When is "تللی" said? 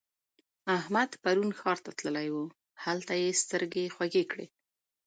1.99-2.27